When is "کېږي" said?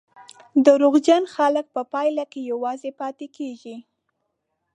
3.37-3.75